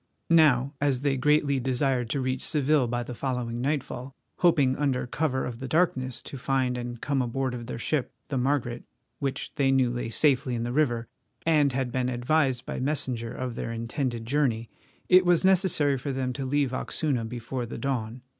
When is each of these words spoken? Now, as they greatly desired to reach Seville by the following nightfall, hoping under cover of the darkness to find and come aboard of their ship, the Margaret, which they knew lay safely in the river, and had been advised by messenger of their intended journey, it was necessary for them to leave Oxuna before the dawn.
Now, 0.31 0.73
as 0.81 1.01
they 1.01 1.15
greatly 1.15 1.59
desired 1.59 2.09
to 2.09 2.19
reach 2.21 2.43
Seville 2.43 2.87
by 2.87 3.03
the 3.03 3.13
following 3.13 3.61
nightfall, 3.61 4.15
hoping 4.37 4.75
under 4.75 5.05
cover 5.05 5.45
of 5.45 5.59
the 5.59 5.67
darkness 5.67 6.23
to 6.23 6.39
find 6.39 6.75
and 6.75 6.99
come 6.99 7.21
aboard 7.21 7.53
of 7.53 7.67
their 7.67 7.77
ship, 7.77 8.11
the 8.29 8.37
Margaret, 8.39 8.83
which 9.19 9.53
they 9.57 9.71
knew 9.71 9.91
lay 9.91 10.09
safely 10.09 10.55
in 10.55 10.63
the 10.63 10.73
river, 10.73 11.07
and 11.45 11.71
had 11.73 11.91
been 11.91 12.09
advised 12.09 12.65
by 12.65 12.79
messenger 12.79 13.31
of 13.31 13.53
their 13.53 13.71
intended 13.71 14.25
journey, 14.25 14.71
it 15.07 15.23
was 15.23 15.45
necessary 15.45 15.99
for 15.99 16.11
them 16.11 16.33
to 16.33 16.45
leave 16.47 16.73
Oxuna 16.73 17.23
before 17.25 17.67
the 17.67 17.77
dawn. 17.77 18.23